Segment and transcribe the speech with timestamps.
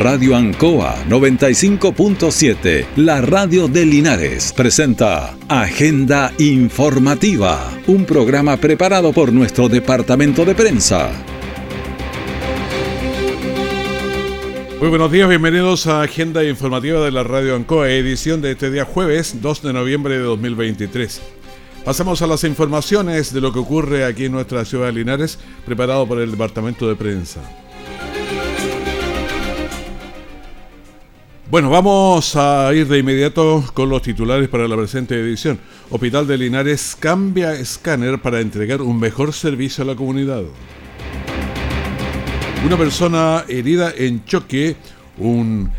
[0.00, 9.68] Radio Ancoa 95.7, la radio de Linares, presenta Agenda Informativa, un programa preparado por nuestro
[9.68, 11.10] departamento de prensa.
[14.80, 18.86] Muy buenos días, bienvenidos a Agenda Informativa de la Radio Ancoa, edición de este día
[18.86, 21.20] jueves 2 de noviembre de 2023.
[21.84, 26.08] Pasamos a las informaciones de lo que ocurre aquí en nuestra ciudad de Linares, preparado
[26.08, 27.42] por el Departamento de Prensa.
[31.50, 35.58] Bueno, vamos a ir de inmediato con los titulares para la presente edición.
[35.90, 40.44] Hospital de Linares cambia escáner para entregar un mejor servicio a la comunidad.
[42.64, 44.76] Una persona herida en choque,
[45.18, 45.72] un,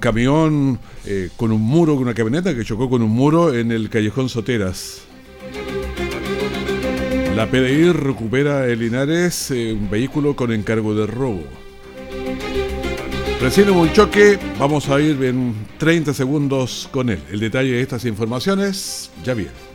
[0.00, 4.28] camión eh, con un muro, una camioneta que chocó con un muro en el callejón
[4.28, 5.02] Soteras.
[7.36, 11.69] La PDI recupera en Linares eh, un vehículo con encargo de robo.
[13.40, 17.20] Recién hubo un choque, vamos a ir en 30 segundos con él.
[17.32, 19.70] El detalle de estas informaciones ya viene.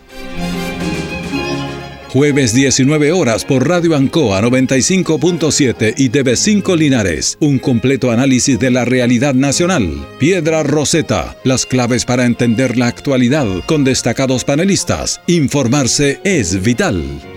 [2.09, 7.38] Jueves 19 horas por Radio Ancoa 95.7 y TV5 Linares.
[7.41, 10.07] Un completo análisis de la realidad nacional.
[10.19, 11.35] Piedra Roseta.
[11.44, 15.19] Las claves para entender la actualidad con destacados panelistas.
[15.27, 17.34] Informarse es vital.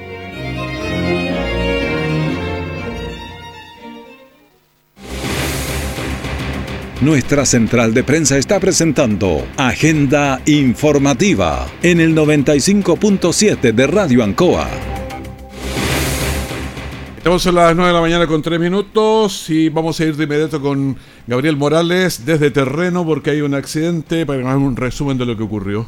[7.00, 14.68] Nuestra central de prensa está presentando Agenda Informativa en el 95.7 de Radio Ancoa.
[17.16, 20.24] Estamos a las 9 de la mañana con 3 minutos y vamos a ir de
[20.24, 20.96] inmediato con
[21.28, 25.44] Gabriel Morales desde terreno porque hay un accidente para dar un resumen de lo que
[25.44, 25.86] ocurrió.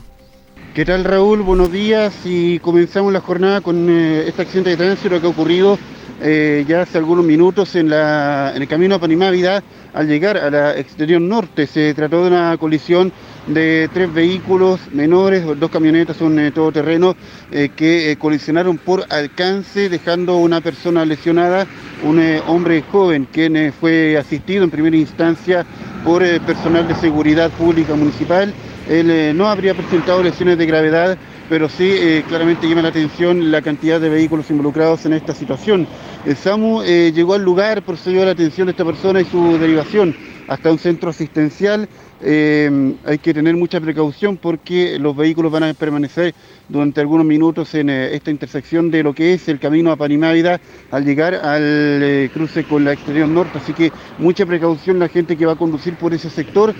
[0.77, 1.43] ¿Qué tal Raúl?
[1.43, 5.77] Buenos días y comenzamos la jornada con eh, este accidente de tránsito que ha ocurrido
[6.23, 10.51] eh, ya hace algunos minutos en, la, en el camino a Panimávida al llegar a
[10.51, 11.67] la exterior norte.
[11.67, 13.13] Se trató de una colisión
[13.47, 17.17] de tres vehículos menores, dos camionetas, un eh, todoterreno,
[17.51, 21.67] eh, que colisionaron por alcance, dejando una persona lesionada,
[22.03, 25.67] un hombre joven, quien fue asistido en primera instancia
[26.05, 28.55] por personal de seguridad pública municipal.
[28.89, 31.19] Él no habría presentado lesiones de gravedad,
[31.51, 35.85] pero sí eh, claramente llama la atención la cantidad de vehículos involucrados en esta situación.
[36.25, 39.59] El SAMU eh, llegó al lugar, procedió a la atención de esta persona y su
[39.59, 40.15] derivación
[40.47, 41.89] hasta un centro asistencial.
[42.23, 46.35] Eh, hay que tener mucha precaución porque los vehículos van a permanecer
[46.69, 50.61] durante algunos minutos en esta intersección de lo que es el camino a Panimávida
[50.93, 53.59] al llegar al cruce con la exterior norte.
[53.59, 56.73] Así que mucha precaución la gente que va a conducir por ese sector.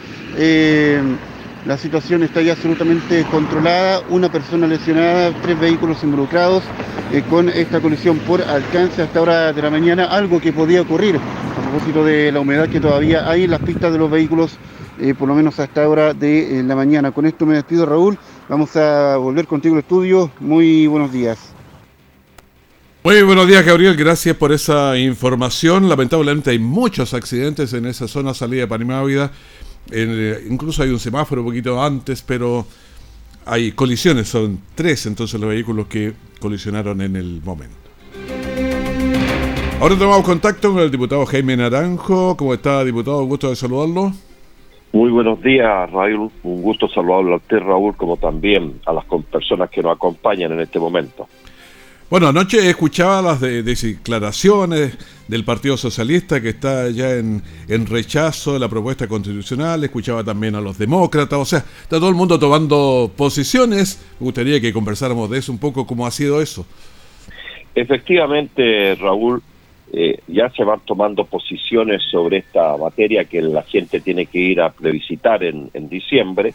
[1.67, 6.63] La situación está ya absolutamente controlada, una persona lesionada, tres vehículos involucrados
[7.13, 11.17] eh, con esta colisión por alcance hasta hora de la mañana, algo que podía ocurrir
[11.17, 14.57] a propósito de la humedad que todavía hay en las pistas de los vehículos,
[14.99, 17.13] eh, por lo menos hasta hora de eh, la mañana.
[17.13, 18.17] Con esto me despido Raúl,
[18.49, 21.53] vamos a volver contigo al estudio, muy buenos días.
[23.03, 23.97] Muy buenos días, Gabriel.
[23.97, 25.89] Gracias por esa información.
[25.91, 29.03] Lamentablemente hay muchos accidentes en esa zona salida de Panamá
[29.91, 32.67] Eh, incluso hay un semáforo un poquito antes, pero
[33.47, 37.77] hay colisiones, son tres entonces los vehículos que colisionaron en el momento.
[39.81, 42.37] Ahora tomamos contacto con el diputado Jaime Naranjo.
[42.37, 43.23] ¿Cómo está, diputado?
[43.23, 44.13] Un gusto de saludarlo.
[44.93, 46.31] Muy buenos días, Raúl.
[46.43, 50.61] Un gusto saludarlo a usted, Raúl, como también a las personas que nos acompañan en
[50.61, 51.29] este momento.
[52.11, 54.99] Bueno, anoche escuchaba las declaraciones
[55.29, 57.41] del Partido Socialista que está ya en,
[57.87, 62.17] rechazo de la propuesta constitucional, escuchaba también a los demócratas, o sea, está todo el
[62.17, 64.05] mundo tomando posiciones.
[64.19, 66.67] Me gustaría que conversáramos de eso un poco, cómo ha sido eso.
[67.77, 69.41] Efectivamente, Raúl,
[69.93, 74.61] eh, ya se van tomando posiciones sobre esta materia que la gente tiene que ir
[74.61, 76.55] a plebiscitar en, en diciembre.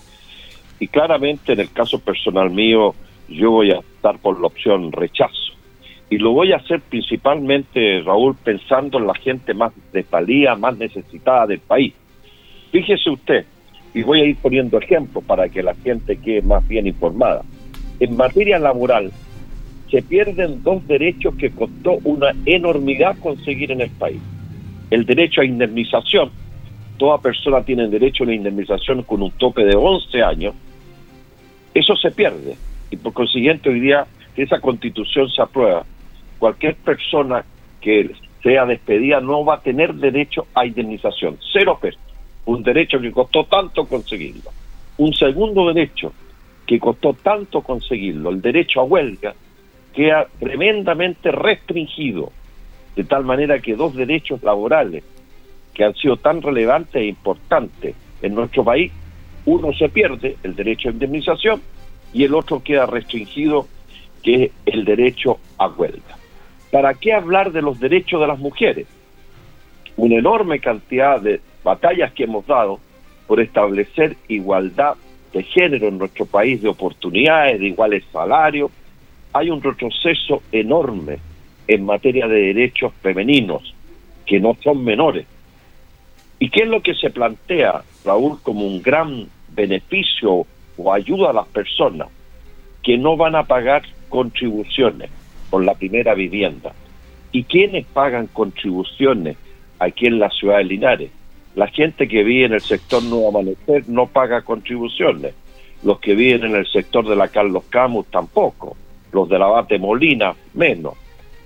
[0.82, 2.94] Y claramente, en el caso personal mío,
[3.30, 5.45] yo voy a estar por la opción rechazo.
[6.10, 11.48] Y lo voy a hacer principalmente, Raúl, pensando en la gente más desvalida, más necesitada
[11.48, 11.94] del país.
[12.72, 13.46] Fíjese usted,
[13.94, 17.44] y voy a ir poniendo ejemplos para que la gente quede más bien informada.
[18.00, 19.12] En materia laboral,
[19.90, 24.20] se pierden dos derechos que costó una enormidad conseguir en el país.
[24.92, 26.32] El derecho a indemnización.
[26.98, 30.56] Toda persona tiene derecho a una indemnización con un tope de 11 años.
[31.74, 32.56] Eso se pierde
[32.92, 34.06] y por consiguiente hoy día
[34.36, 35.86] esa constitución se aprueba,
[36.40, 37.46] cualquier persona
[37.82, 38.12] que
[38.44, 42.02] sea despedida no va a tener derecho a indemnización, cero pesos,
[42.46, 44.52] un derecho que costó tanto conseguirlo.
[44.98, 46.14] Un segundo derecho
[46.66, 49.36] que costó tanto conseguirlo, el derecho a huelga,
[49.94, 52.32] queda tremendamente restringido,
[52.96, 55.04] de tal manera que dos derechos laborales
[55.74, 58.92] que han sido tan relevantes e importantes en nuestro país,
[59.46, 61.62] uno se pierde, el derecho a indemnización,
[62.14, 63.68] y el otro queda restringido,
[64.24, 66.18] que es el derecho a huelga.
[66.72, 68.88] ¿Para qué hablar de los derechos de las mujeres?
[69.98, 72.80] Una enorme cantidad de batallas que hemos dado
[73.28, 74.96] por establecer igualdad
[75.32, 78.72] de género en nuestro país, de oportunidades, de iguales salarios.
[79.34, 81.20] Hay un retroceso enorme
[81.68, 83.74] en materia de derechos femeninos,
[84.26, 85.26] que no son menores.
[86.40, 90.46] ¿Y qué es lo que se plantea, Raúl, como un gran beneficio
[90.78, 92.10] o ayuda a las personas?
[92.84, 95.10] Que no van a pagar contribuciones
[95.50, 96.74] por la primera vivienda.
[97.32, 99.38] ¿Y quiénes pagan contribuciones
[99.80, 101.12] aquí en la ciudad de Linares?
[101.56, 105.34] La gente que vive en el sector Nuevo Amanecer no paga contribuciones.
[105.84, 108.76] Los que viven en el sector de la Carlos Camus tampoco.
[109.12, 110.96] Los de la Bate Molina menos.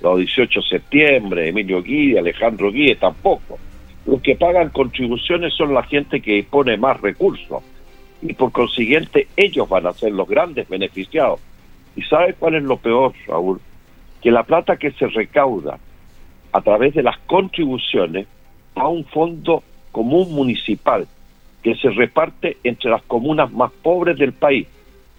[0.02, 3.60] Los 18 de septiembre, Emilio Guille, Alejandro Guille tampoco.
[4.06, 7.62] Los que pagan contribuciones son la gente que pone más recursos.
[8.22, 11.40] Y por consiguiente ellos van a ser los grandes beneficiados.
[11.96, 13.60] ¿Y sabe cuál es lo peor, Raúl?
[14.22, 15.80] Que la plata que se recauda
[16.52, 18.28] a través de las contribuciones
[18.76, 21.08] a un fondo común municipal
[21.64, 24.68] que se reparte entre las comunas más pobres del país,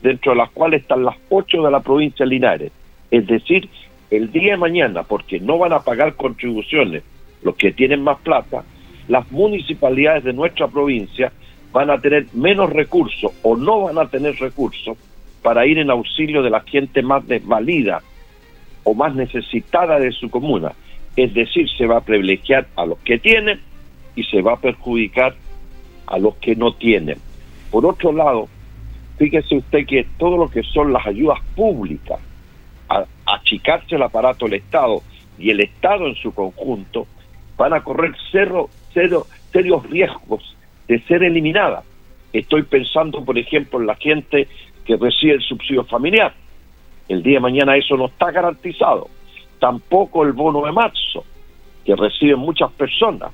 [0.02, 2.73] dentro de las cuales están las ocho de la provincia de Linares.
[3.11, 3.69] Es decir,
[4.11, 7.02] el día de mañana, porque no van a pagar contribuciones
[7.43, 8.64] los que tienen más plata,
[9.08, 11.32] las municipalidades de nuestra provincia
[11.73, 14.97] van a tener menos recursos o no van a tener recursos
[15.43, 18.02] para ir en auxilio de la gente más desvalida
[18.85, 20.73] o más necesitada de su comuna.
[21.17, 23.61] Es decir, se va a privilegiar a los que tienen
[24.15, 25.35] y se va a perjudicar
[26.06, 27.19] a los que no tienen.
[27.71, 28.49] Por otro lado,
[29.19, 32.19] fíjese usted que todo lo que son las ayudas públicas,
[32.88, 35.03] a achicarse el aparato del Estado
[35.38, 37.06] y el Estado en su conjunto,
[37.56, 40.56] van a correr cero, cero, serios riesgos
[40.88, 41.85] de ser eliminadas.
[42.33, 44.49] Estoy pensando, por ejemplo, en la gente
[44.85, 46.33] que recibe el subsidio familiar.
[47.11, 49.11] El día de mañana eso no está garantizado.
[49.59, 51.23] Tampoco el bono de marzo,
[51.85, 53.31] que reciben muchas personas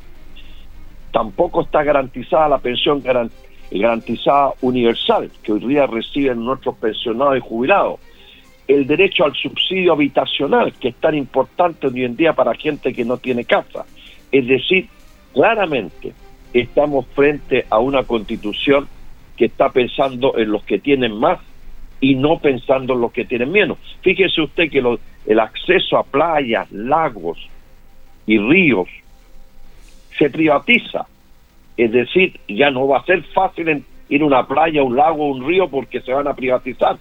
[1.17, 3.03] tampoco está garantizada la pensión
[3.71, 8.01] garantizada universal que hoy día reciben nuestros pensionados y jubilados.
[8.69, 13.07] El derecho al subsidio habitacional, que es tan importante hoy en día para gente que
[13.07, 13.87] no tiene casa.
[14.31, 14.91] Es decir,
[15.33, 16.13] claramente
[16.53, 18.87] estamos frente a una constitución
[19.39, 21.39] que está pensando en los que tienen más
[22.01, 23.79] y no pensando en los que tienen menos.
[24.03, 24.83] Fíjese usted que
[25.27, 27.39] el acceso a playas, lagos
[28.27, 28.89] y ríos
[30.19, 31.07] se privatiza.
[31.77, 35.47] Es decir, ya no va a ser fácil ir a una playa, un lago, un
[35.47, 36.97] río porque se van a privatizar.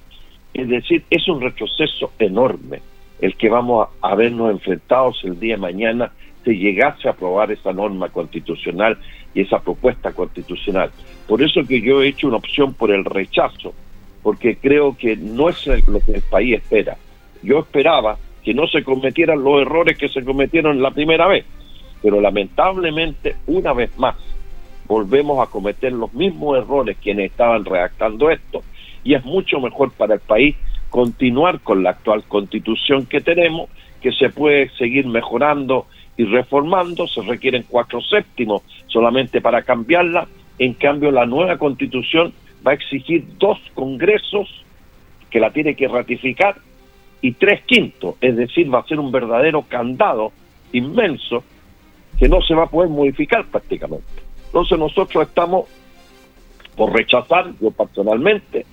[0.53, 2.79] Es decir, es un retroceso enorme
[3.21, 6.11] el que vamos a, vernos enfrentados el día de mañana
[6.43, 8.97] si llegase a aprobar esa norma constitucional
[9.33, 10.91] y esa propuesta constitucional.
[11.27, 13.73] Por eso que yo he hecho una opción por el rechazo,
[14.25, 16.97] porque creo que no es lo que el país espera.
[17.43, 21.45] Yo esperaba que no se cometieran los errores que se cometieron la primera vez,
[22.01, 24.15] pero lamentablemente una vez más
[24.87, 28.63] volvemos a cometer los mismos errores quienes estaban redactando esto.
[29.03, 30.55] Y es mucho mejor para el país
[30.89, 33.69] continuar con la actual constitución que tenemos,
[34.01, 35.85] que se puede seguir mejorando
[36.17, 40.27] y reformando, se requieren cuatro séptimos solamente para cambiarla,
[40.57, 42.33] en cambio la nueva constitución
[42.65, 44.49] va a exigir dos congresos
[45.29, 46.55] que la tiene que ratificar
[47.21, 50.31] y tres quintos, es decir, va a ser un verdadero candado
[50.71, 51.43] inmenso
[52.17, 54.05] que no se va a poder modificar prácticamente.
[54.45, 55.65] Entonces nosotros estamos
[56.75, 58.65] por rechazar, yo personalmente,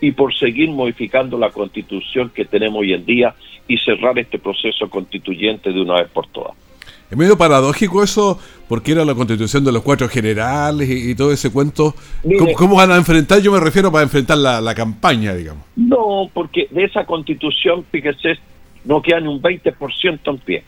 [0.00, 3.34] y por seguir modificando la constitución que tenemos hoy en día
[3.68, 6.56] y cerrar este proceso constituyente de una vez por todas.
[7.10, 8.38] Es medio paradójico eso,
[8.68, 11.94] porque era la constitución de los cuatro generales y, todo ese cuento.
[12.56, 13.40] ¿Cómo, van a enfrentar?
[13.40, 15.64] Yo me refiero para enfrentar la, la, campaña, digamos.
[15.74, 18.38] No, porque de esa constitución, fíjese,
[18.84, 20.62] no queda ni un 20% en pie.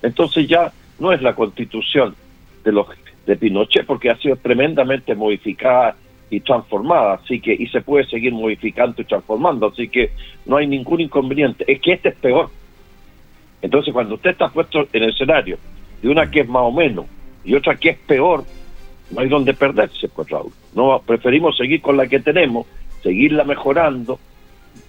[0.00, 2.14] Entonces ya no es la constitución
[2.62, 2.86] de los
[3.26, 5.96] de Pinochet porque ha sido tremendamente modificada
[6.30, 10.12] y transformada, así que y se puede seguir modificando y transformando, así que
[10.46, 11.64] no hay ningún inconveniente.
[11.66, 12.48] Es que este es peor.
[13.60, 15.58] Entonces, cuando usted está puesto en el escenario
[16.02, 17.06] de una que es más o menos
[17.44, 18.44] y otra que es peor,
[19.10, 20.52] no hay donde perderse, pues Raúl.
[20.74, 22.66] No preferimos seguir con la que tenemos,
[23.02, 24.18] seguirla mejorando,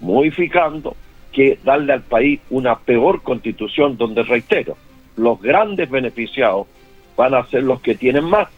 [0.00, 0.96] modificando,
[1.32, 4.76] que darle al país una peor constitución donde reitero,
[5.16, 6.66] los grandes beneficiados
[7.16, 8.48] van a ser los que tienen más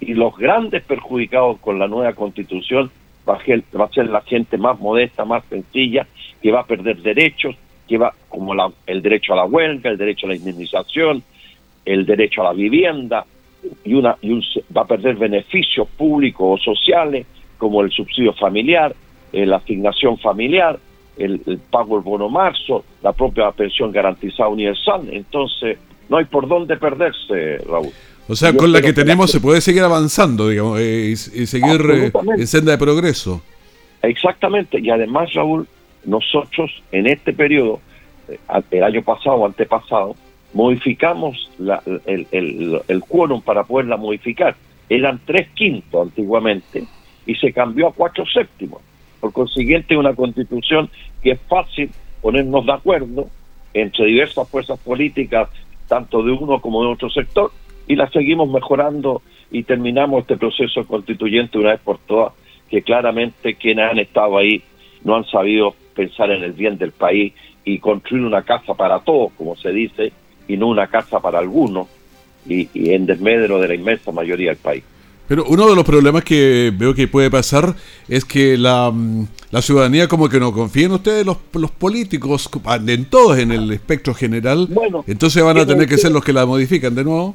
[0.00, 2.90] y los grandes perjudicados con la nueva constitución
[3.28, 6.06] va a, ser, va a ser la gente más modesta, más sencilla,
[6.42, 7.56] que va a perder derechos,
[7.88, 11.22] que va como la, el derecho a la huelga, el derecho a la indemnización,
[11.84, 13.26] el derecho a la vivienda,
[13.84, 14.42] y, una, y un,
[14.76, 17.26] va a perder beneficios públicos o sociales
[17.58, 18.94] como el subsidio familiar,
[19.32, 20.78] eh, la asignación familiar,
[21.16, 25.08] el, pago del bono marzo, la propia pensión garantizada universal.
[25.10, 27.90] Entonces, no hay por dónde perderse, Raúl.
[28.26, 32.12] O sea, con la que tenemos se puede seguir avanzando, digamos, eh, y, seguir eh,
[32.38, 33.42] en senda de progreso.
[34.02, 35.66] Exactamente, y además, Raúl,
[36.04, 37.80] nosotros en este periodo,
[38.70, 40.14] el año pasado o antepasado,
[40.54, 41.50] modificamos
[42.06, 44.56] el, el, el quórum para poderla modificar.
[44.88, 46.84] Eran tres quintos antiguamente
[47.26, 48.80] y se cambió a cuatro séptimos.
[49.20, 50.88] Por consiguiente, una constitución
[51.22, 51.90] que es fácil
[52.22, 53.28] ponernos de acuerdo
[53.72, 55.48] entre diversas fuerzas políticas,
[55.88, 57.50] tanto de uno como de otro sector,
[57.86, 62.32] y la seguimos mejorando y terminamos este proceso constituyente una vez por todas,
[62.70, 64.62] que claramente quienes han estado ahí
[65.02, 67.34] no han sabido pensar en el bien del país
[67.64, 70.12] y construir una casa para todos, como se dice,
[70.48, 71.88] y no una casa para algunos,
[72.46, 74.84] y, en desmedro de la inmensa mayoría del país.
[75.26, 77.74] Pero uno de los problemas que veo que puede pasar
[78.08, 82.50] es que la, mm, la ciudadanía como que no confía en ustedes, los, los políticos,
[82.86, 86.32] en todos en el espectro general, bueno, entonces van a tener que ser los que
[86.34, 87.34] la modifican de nuevo.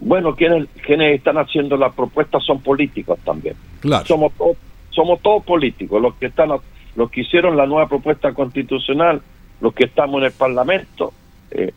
[0.00, 3.54] Bueno, quienes, quienes están haciendo la propuesta son políticos también.
[3.80, 4.04] Claro.
[4.04, 4.56] Somos, todos,
[4.90, 6.50] somos todos políticos, los que están
[6.94, 9.22] los que hicieron la nueva propuesta constitucional,
[9.60, 11.12] los que estamos en el Parlamento,
[11.50, 11.72] eh,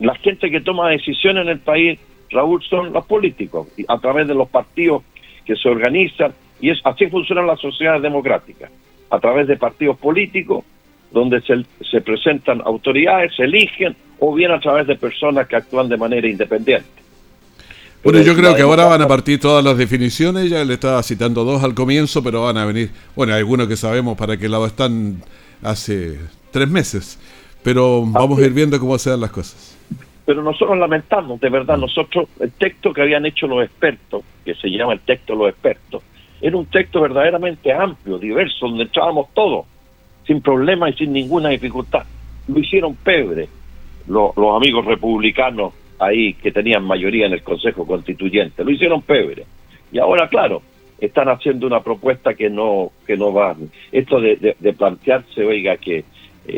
[0.00, 1.98] la gente que toma decisiones en el país,
[2.30, 5.02] Raúl, son los políticos, a través de los partidos
[5.44, 8.70] que se organizan, y es así funcionan las sociedades democráticas,
[9.10, 10.64] a través de partidos políticos,
[11.10, 15.88] donde se, se presentan autoridades, se eligen, o bien a través de personas que actúan
[15.88, 17.00] de manera independiente.
[18.02, 21.44] Bueno, yo creo que ahora van a partir todas las definiciones, ya le estaba citando
[21.44, 25.22] dos al comienzo, pero van a venir, bueno, algunos que sabemos para qué lado están
[25.62, 26.18] hace
[26.50, 27.18] tres meses,
[27.62, 29.76] pero vamos a ir viendo cómo se dan las cosas
[30.30, 31.80] pero nosotros lamentamos, de verdad, mm.
[31.80, 35.48] nosotros, el texto que habían hecho los expertos, que se llama el texto de los
[35.48, 36.04] expertos,
[36.40, 39.66] era un texto verdaderamente amplio, diverso, donde echábamos todo,
[40.28, 42.04] sin problema y sin ninguna dificultad.
[42.46, 43.48] Lo hicieron pebre
[44.06, 49.46] los, los amigos republicanos ahí que tenían mayoría en el Consejo Constituyente, lo hicieron pebre.
[49.90, 50.62] Y ahora, claro,
[51.00, 53.56] están haciendo una propuesta que no que no va.
[53.90, 56.04] Esto de, de, plantearse, oiga, que,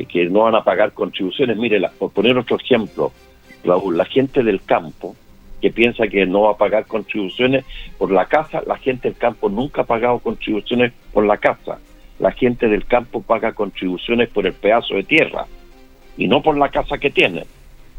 [0.00, 3.12] eh, que no van a pagar contribuciones, mire, por poner otro ejemplo,
[3.64, 5.14] la gente del campo
[5.60, 7.64] que piensa que no va a pagar contribuciones
[7.96, 11.78] por la casa, la gente del campo nunca ha pagado contribuciones por la casa.
[12.18, 15.46] La gente del campo paga contribuciones por el pedazo de tierra
[16.16, 17.44] y no por la casa que tiene.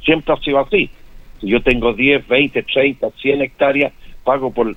[0.03, 0.89] Siempre ha sido así.
[1.39, 4.75] Si yo tengo 10, 20, 30, 100 hectáreas, pago por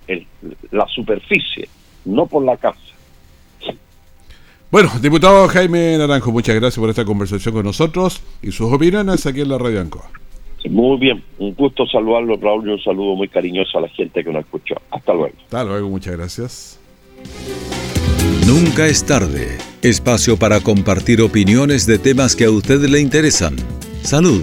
[0.71, 1.69] la superficie,
[2.05, 2.81] no por la casa.
[4.71, 9.41] Bueno, diputado Jaime Naranjo, muchas gracias por esta conversación con nosotros y sus opiniones aquí
[9.41, 10.11] en la Radio Ancoa.
[10.69, 14.33] Muy bien, un gusto saludarlo, Raúl, y un saludo muy cariñoso a la gente que
[14.33, 14.75] nos escuchó.
[14.91, 15.37] Hasta luego.
[15.45, 16.81] Hasta luego, muchas gracias.
[18.47, 19.59] Nunca es tarde.
[19.83, 23.55] Espacio para compartir opiniones de temas que a usted le interesan.
[24.03, 24.43] Salud,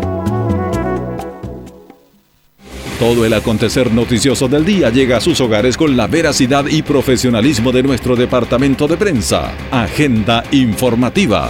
[3.01, 7.71] Todo el acontecer noticioso del día llega a sus hogares con la veracidad y profesionalismo
[7.71, 9.51] de nuestro departamento de prensa.
[9.71, 11.49] Agenda informativa.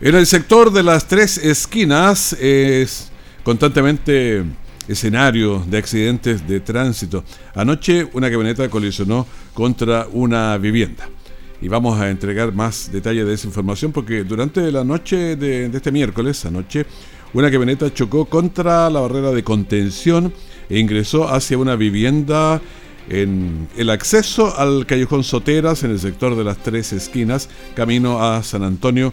[0.00, 3.10] En el sector de las tres esquinas es
[3.42, 4.44] constantemente
[4.86, 7.24] escenario de accidentes de tránsito.
[7.52, 11.08] Anoche una camioneta colisionó contra una vivienda.
[11.60, 15.90] Y vamos a entregar más detalles de esa información porque durante la noche de, este
[15.90, 16.84] miércoles, anoche,
[17.36, 20.32] una camioneta chocó contra la barrera de contención
[20.70, 22.62] e ingresó hacia una vivienda
[23.10, 28.42] en el acceso al callejón Soteras en el sector de las tres esquinas, camino a
[28.42, 29.12] San Antonio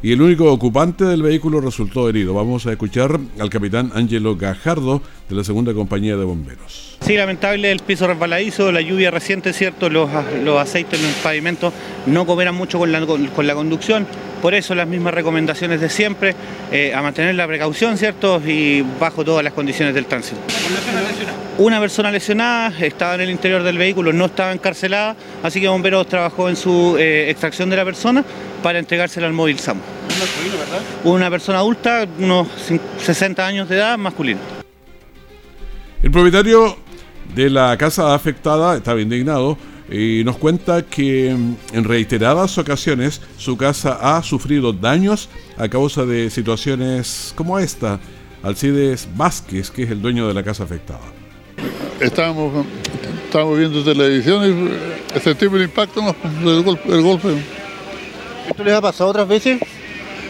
[0.00, 2.34] y el único ocupante del vehículo resultó herido.
[2.34, 6.96] Vamos a escuchar al capitán Ángelo Gajardo de la segunda compañía de bomberos.
[7.00, 10.08] Sí, lamentable el piso resbaladizo, la lluvia reciente, cierto, los,
[10.44, 11.72] los aceites en el pavimento
[12.06, 14.06] no cooperan mucho con la, con la conducción,
[14.42, 16.34] por eso las mismas recomendaciones de siempre,
[16.70, 20.40] eh, a mantener la precaución, cierto, y bajo todas las condiciones del tránsito.
[21.58, 26.06] Una persona lesionada estaba en el interior del vehículo, no estaba encarcelada, así que Bomberos
[26.06, 28.24] trabajó en su eh, extracción de la persona
[28.62, 29.78] para entregársela al móvil SAM.
[29.78, 30.80] ¿Un masculino, verdad?
[31.04, 32.48] Una persona adulta, unos
[32.98, 34.40] 60 años de edad, masculino.
[36.02, 36.76] El propietario
[37.34, 39.56] de la casa afectada, estaba indignado,
[39.90, 46.30] y nos cuenta que en reiteradas ocasiones su casa ha sufrido daños a causa de
[46.30, 48.00] situaciones como esta.
[48.42, 51.00] Alcides Vázquez, que es el dueño de la casa afectada.
[52.00, 52.66] Estábamos,
[53.24, 56.00] estábamos viendo televisión y ese tipo de impacto,
[56.44, 56.92] el golpe.
[56.92, 57.28] El golpe.
[58.48, 59.60] ¿Esto les ha pasado otras veces?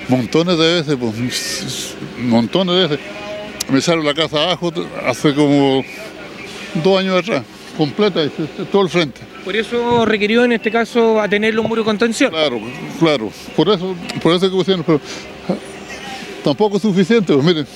[0.08, 3.06] Montones de veces, pues, montones de veces.
[3.70, 4.72] Me salió la casa abajo
[5.04, 5.84] hace como
[6.82, 7.42] dos años atrás,
[7.76, 8.20] completa,
[8.72, 9.20] todo el frente.
[9.44, 12.30] Por eso requirió en este caso a tener un muro de contención.
[12.30, 12.60] Claro,
[12.98, 13.30] claro.
[13.54, 15.00] Por eso, por eso que pusieron, pero
[16.42, 17.66] tampoco es suficiente, pues miren.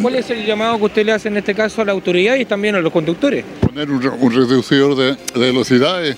[0.00, 2.44] ¿Cuál es el llamado que usted le hace en este caso a la autoridad y
[2.44, 3.44] también a los conductores?
[3.60, 6.16] Poner un, reductor de, velocidad e,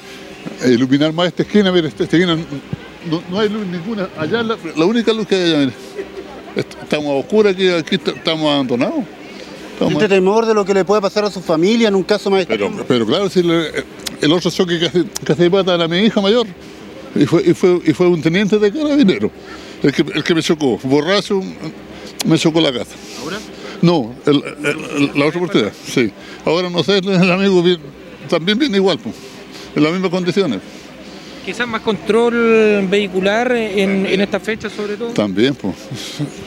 [0.66, 2.36] iluminar más esta esquina, mire, esta esquina
[3.30, 4.08] no, hay luz ninguna.
[4.16, 5.72] Allá la, la, única luz que hay allá, mire.
[6.54, 9.04] Estamos a oscura aquí, aquí estamos abandonados.
[9.88, 12.46] ¿Siente temor de lo que le puede pasar a su familia en un caso más
[12.46, 16.20] Pero, pero claro, si el otro choque que hace, que hace pata era mi hija
[16.20, 16.46] mayor
[17.14, 19.30] y fue, y fue, y fue un teniente de carabinero
[19.82, 21.42] el que, el que me chocó, borracho,
[22.24, 22.94] me chocó la casa.
[23.20, 23.38] ¿Ahora?
[23.80, 24.40] No, el,
[25.14, 26.12] la otra oportunidad, sí.
[26.44, 27.64] Ahora no sé, el amigo
[28.28, 29.14] también viene igual, pues,
[29.74, 30.60] en las mismas condiciones.
[31.44, 35.08] Quizás más control vehicular en, en esta fecha sobre todo.
[35.08, 35.74] También, pues,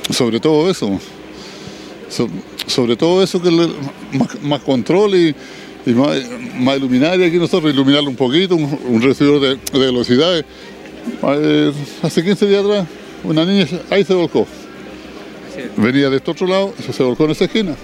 [0.10, 0.98] sobre todo eso
[2.68, 3.52] sobre todo eso que
[4.42, 5.36] más, control y,
[5.94, 6.18] más,
[6.60, 10.46] más, luminaria aquí nosotros, iluminarlo un poquito, un, un de, de velocidades.
[11.24, 12.88] Eh, hace 15 días atrás,
[13.24, 14.48] una niña ahí se volcó.
[15.78, 17.76] Venía de este otro lado, se volcó en esa esquina.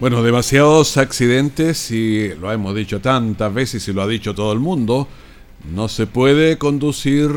[0.00, 4.58] Bueno, demasiados accidentes y lo hemos dicho tantas veces y lo ha dicho todo el
[4.58, 5.08] mundo.
[5.72, 7.30] No se puede conducir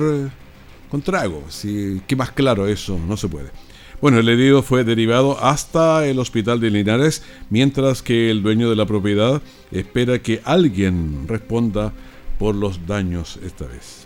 [0.90, 1.44] con trago.
[1.50, 3.00] Si, ¿Qué más claro eso?
[3.08, 3.52] No se puede.
[4.00, 8.76] Bueno, el herido fue derivado hasta el hospital de Linares, mientras que el dueño de
[8.76, 11.94] la propiedad espera que alguien responda
[12.38, 14.06] por los daños esta vez.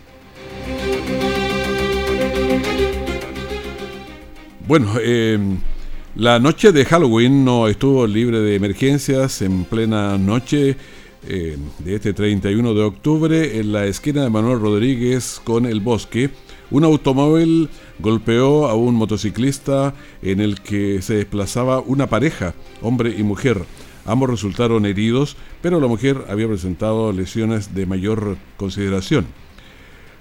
[4.66, 5.58] Bueno, em,
[6.16, 10.78] la noche de Halloween no estuvo libre de emergencias en plena noche
[11.28, 16.30] em, de este 31 de octubre en la esquina de Manuel Rodríguez con el bosque.
[16.72, 23.24] Un automóvil golpeó a un motociclista en el que se desplazaba una pareja, hombre y
[23.24, 23.66] mujer.
[24.06, 29.28] Ambos resultaron heridos, pero la mujer había presentado lesiones de mayor consideración.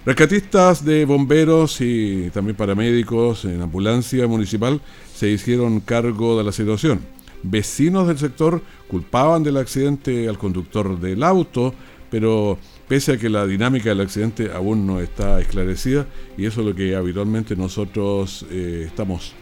[0.05, 4.81] Rescatistas de bomberos y también paramédicos en ambulancia municipal
[5.15, 7.01] se hicieron cargo de la situación.
[7.43, 11.75] Vecinos del sector culpaban del accidente al conductor del auto,
[12.11, 16.67] pero pese a que la dinámica del accidente aún no está esclarecida y eso es
[16.67, 19.33] lo que habitualmente nosotros eh, estamos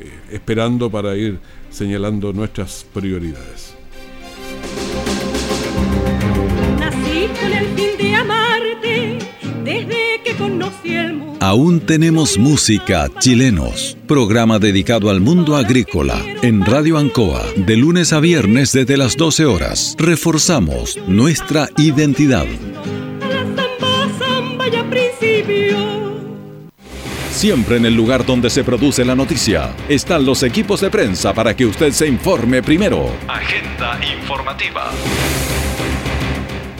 [0.00, 1.38] eh, esperando para ir
[1.70, 3.76] señalando nuestras prioridades.
[11.44, 18.20] Aún tenemos música chilenos, programa dedicado al mundo agrícola en Radio Ancoa de lunes a
[18.20, 19.94] viernes desde las 12 horas.
[19.98, 22.46] Reforzamos nuestra identidad.
[27.30, 31.54] Siempre en el lugar donde se produce la noticia están los equipos de prensa para
[31.54, 33.10] que usted se informe primero.
[33.28, 34.90] Agenda informativa.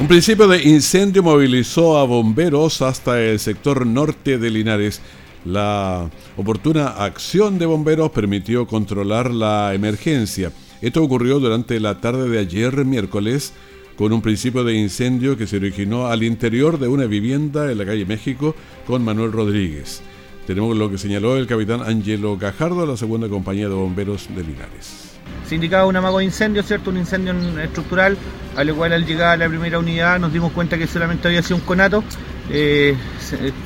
[0.00, 5.00] Un principio de incendio movilizó a bomberos hasta el sector norte de Linares.
[5.44, 10.50] La oportuna acción de bomberos permitió controlar la emergencia.
[10.82, 13.52] Esto ocurrió durante la tarde de ayer miércoles
[13.96, 17.86] con un principio de incendio que se originó al interior de una vivienda en la
[17.86, 18.56] calle México
[18.88, 20.02] con Manuel Rodríguez.
[20.44, 25.13] Tenemos lo que señaló el capitán Angelo Gajardo la segunda compañía de bomberos de Linares.
[25.54, 26.90] Se indicaba un amago de incendio, ¿cierto?
[26.90, 28.16] Un incendio estructural,
[28.56, 31.58] al igual al llegar a la primera unidad nos dimos cuenta que solamente había sido
[31.58, 32.02] un conato.
[32.50, 32.96] Eh,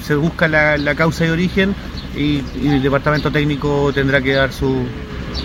[0.03, 1.75] se, busca la, causa de origen
[2.15, 4.83] y, el departamento técnico tendrá que dar su,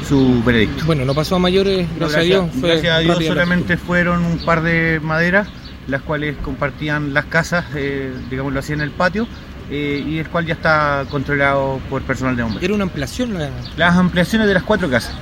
[0.06, 0.84] su veredicto.
[0.86, 2.50] Bueno, no pasó a mayores, gracias, a Dios.
[2.56, 5.48] gracias a Dios solamente fueron un par de maderas,
[5.88, 9.30] las cuales compartían las casas, eh, digamos, lo hacían en el patio
[9.72, 12.66] eh, y el cual ya está controlado por personal de bomberos.
[12.66, 13.34] ¿Era una ampliación?
[13.78, 15.16] Las ampliaciones de las cuatro casas.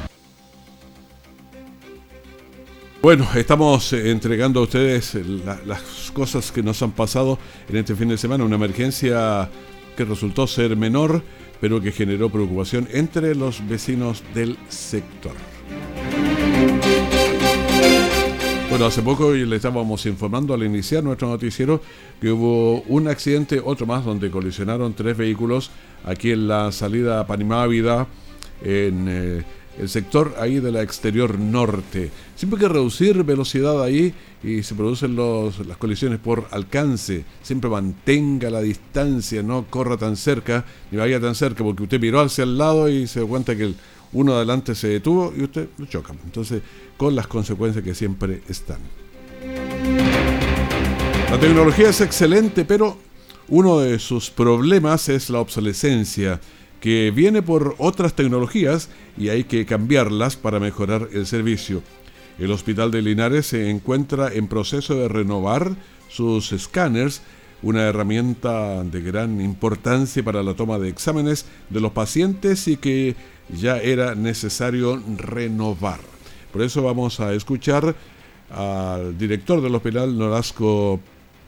[3.02, 5.16] Bueno, estamos eh, entregando a ustedes
[5.66, 8.44] las cosas que nos han pasado en este fin de semana.
[8.44, 9.50] Una emergencia
[9.98, 11.24] que resultó ser menor,
[11.60, 15.34] pero que generó preocupación entre los vecinos del sector.
[18.70, 21.82] Bueno, hace poco le estábamos informando al iniciar nuestro noticiero
[22.22, 25.72] que hubo un accidente, otro más, donde colisionaron tres vehículos
[26.06, 28.06] aquí en la salida Panimávida,
[28.64, 29.44] en eh,
[29.80, 32.12] el sector ahí de la exterior norte.
[32.36, 37.26] Siempre hay que reducir velocidad ahí y se producen los, las colisiones por alcance.
[37.42, 42.22] Siempre mantenga la distancia, no corra tan cerca ni vaya tan cerca, porque usted miró
[42.22, 43.76] hacia el lado y se da cuenta que el
[44.14, 46.14] uno adelante se detuvo y usted lo choca.
[46.26, 46.62] Entonces,
[46.98, 48.80] con las consecuencias que siempre están.
[51.30, 52.98] La tecnología es excelente, pero
[53.48, 56.40] uno de sus problemas es la obsolescencia
[56.82, 61.82] que viene por otras tecnologías y hay que cambiarlas para mejorar el servicio.
[62.40, 65.76] El Hospital de Linares se encuentra en proceso de renovar
[66.10, 67.22] sus escáneres,
[67.62, 73.16] una herramienta de gran importancia para la toma de exámenes de los pacientes y que
[73.50, 76.00] ya era necesario renovar.
[76.52, 77.96] Por eso vamos a escuchar
[78.50, 81.00] al director del hospital, Norasco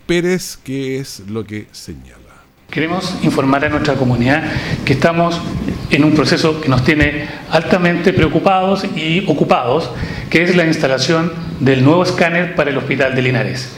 [0.05, 2.22] Pérez, que es lo que señala.
[2.73, 4.45] Queremos informar a nuestra comunidad
[4.83, 5.39] que estamos
[5.91, 9.91] en un proceso que nos tiene altamente preocupados y ocupados,
[10.31, 13.75] que es la instalación del nuevo escáner para el Hospital de Linares.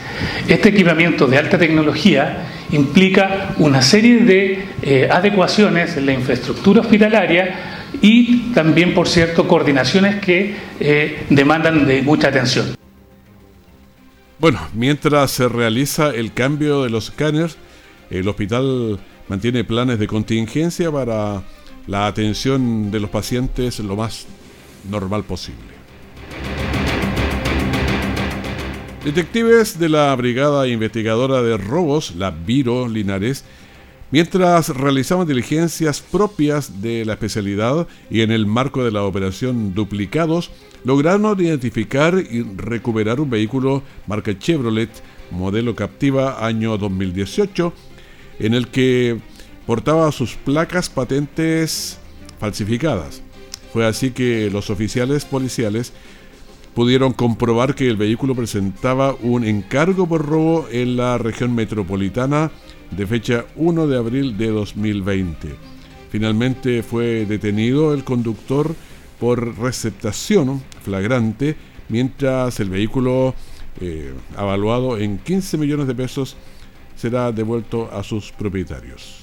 [0.48, 7.84] Este equipamiento de alta tecnología implica una serie de eh, adecuaciones en la infraestructura hospitalaria
[8.00, 12.74] y también, por cierto, coordinaciones que eh, demandan de mucha atención.
[14.38, 17.58] Bueno, mientras se realiza el cambio de los escáneres,
[18.10, 21.42] el hospital mantiene planes de contingencia para
[21.86, 24.26] la atención de los pacientes lo más
[24.90, 25.76] normal posible.
[29.04, 33.44] Detectives de la Brigada Investigadora de Robos, la Viro Linares,
[34.10, 40.50] mientras realizaban diligencias propias de la especialidad y en el marco de la operación Duplicados,
[40.84, 44.90] lograron identificar y recuperar un vehículo marca Chevrolet,
[45.30, 47.72] modelo Captiva año 2018,
[48.38, 49.18] en el que
[49.66, 51.98] portaba sus placas patentes
[52.38, 53.22] falsificadas.
[53.72, 55.92] Fue así que los oficiales policiales
[56.74, 62.50] pudieron comprobar que el vehículo presentaba un encargo por robo en la región metropolitana
[62.90, 65.54] de fecha 1 de abril de 2020.
[66.10, 68.74] Finalmente fue detenido el conductor
[69.18, 71.56] por receptación flagrante,
[71.88, 73.34] mientras el vehículo,
[73.80, 76.36] eh, avaluado en 15 millones de pesos,
[76.96, 79.20] será devuelto a sus propietarios.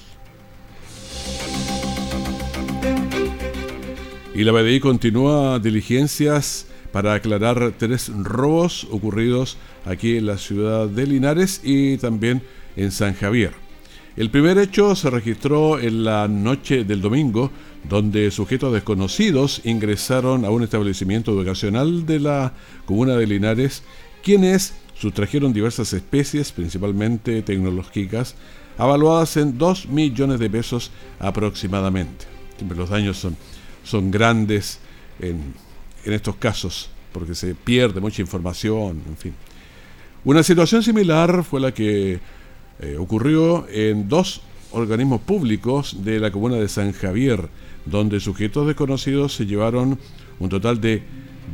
[4.34, 11.06] Y la BDI continúa diligencias para aclarar tres robos ocurridos aquí en la ciudad de
[11.06, 12.42] Linares y también
[12.76, 13.52] en San Javier.
[14.16, 17.50] El primer hecho se registró en la noche del domingo,
[17.88, 22.52] donde sujetos desconocidos ingresaron a un establecimiento educacional de la
[22.84, 23.82] comuna de Linares,
[24.22, 28.36] quienes sustrajeron diversas especies, principalmente tecnológicas,
[28.78, 32.26] avaluadas en 2 millones de pesos aproximadamente.
[32.76, 33.36] Los daños son,
[33.82, 34.78] son grandes
[35.20, 35.54] en,
[36.04, 39.34] en estos casos, porque se pierde mucha información, en fin.
[40.24, 42.18] Una situación similar fue la que
[42.80, 44.40] eh, ocurrió en dos
[44.72, 47.48] organismos públicos de la comuna de San Javier,
[47.84, 49.98] donde sujetos desconocidos se llevaron
[50.38, 51.02] un total de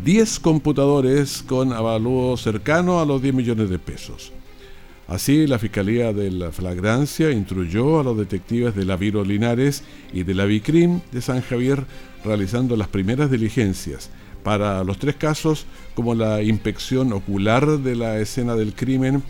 [0.04, 4.32] 10 computadores con avalúo cercano a los 10 millones de pesos.
[5.08, 10.22] Así, la Fiscalía de la Flagrancia instruyó a los detectives de la Viro Linares y
[10.22, 11.84] de la Vicrim de San Javier
[12.24, 14.10] realizando las primeras diligencias
[14.44, 19.22] para los tres casos, como la inspección ocular de la escena del crimen,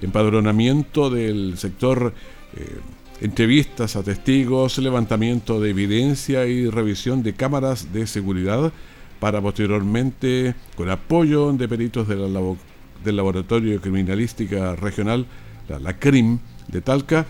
[0.00, 2.14] empadronamiento del sector,
[2.56, 2.78] eh,
[3.20, 8.72] entrevistas a testigos, levantamiento de evidencia y revisión de cámaras de seguridad
[9.20, 15.26] para posteriormente, con apoyo de peritos del Laboratorio de Criminalística Regional,
[15.68, 17.26] la, CRIM de Talca,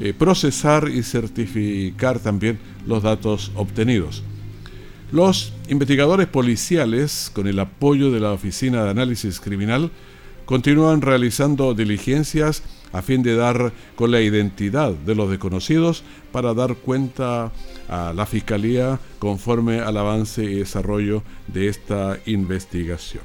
[0.00, 4.22] eh, procesar y certificar también los datos obtenidos.
[5.10, 9.90] Los investigadores policiales, con el apoyo de la Oficina de Análisis Criminal,
[10.44, 12.62] continúan realizando diligencias
[12.92, 17.52] a fin de dar con la identidad de los desconocidos para dar cuenta
[17.88, 23.22] a la Fiscalía conforme al avance y desarrollo de esta investigación.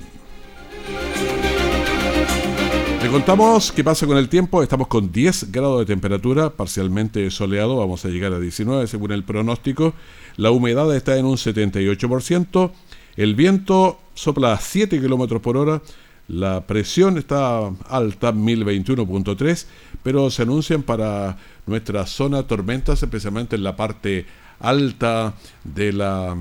[3.01, 4.63] Le contamos qué pasa con el tiempo.
[4.63, 7.77] Estamos con 10 grados de temperatura, parcialmente soleado.
[7.77, 9.93] Vamos a llegar a 19 según el pronóstico.
[10.37, 12.71] La humedad está en un 78%.
[13.17, 15.81] El viento sopla a 7 kilómetros por hora
[16.27, 19.65] la presión está alta, 1021.3,
[20.03, 24.25] pero se anuncian para nuestra zona tormentas, especialmente en la parte
[24.63, 26.35] alta de, la,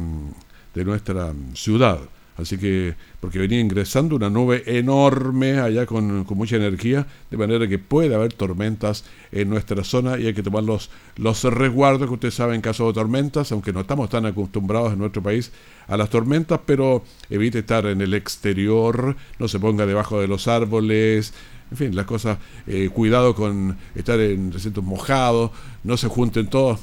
[0.74, 1.98] de nuestra ciudad.
[2.38, 7.78] Así que, porque venía ingresando una nube enorme allá con, mucha energía, de manera que
[7.78, 12.30] puede haber tormentas en nuestra zona y hay que tomar los, los resguardos que usted
[12.30, 15.52] sabe en caso de tormentas, aunque no estamos tan acostumbrados en nuestro país
[15.88, 20.48] a las tormentas, pero evite estar en el exterior, no se ponga debajo de los
[20.48, 21.34] árboles,
[21.70, 25.50] en fin, las cosas, eh, cuidado con estar en recintos mojados,
[25.84, 26.80] no se junten todos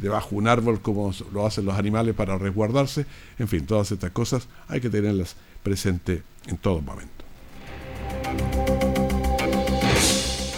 [0.00, 3.06] debajo de un árbol como lo hacen los animales para resguardarse,
[3.38, 7.24] en fin, todas estas cosas hay que tenerlas presentes en todo momento.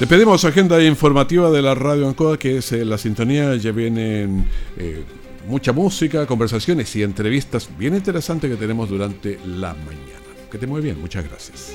[0.00, 4.46] Le pedimos agenda informativa de la radio Ancoa, que es la sintonía, ya vienen
[4.78, 5.04] eh,
[5.46, 10.20] mucha música, conversaciones y entrevistas bien interesantes que tenemos durante la mañana.
[10.50, 11.74] Que te muy bien, muchas gracias.